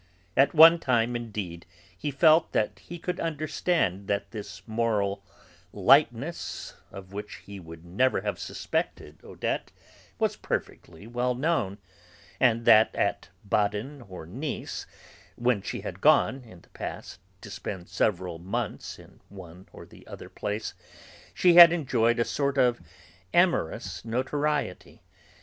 [0.35, 5.23] At one time indeed he felt that he could understand that this moral
[5.71, 9.71] 'lightness,' of which he would never have suspected Odette,
[10.17, 11.77] was perfectly well known,
[12.39, 14.87] and that at Baden or Nice,
[15.35, 20.07] when she had gone, in the past, to spend several months in one or the
[20.07, 20.73] other place,
[21.31, 22.81] she had enjoyed a sort of
[23.35, 25.03] amorous notoriety.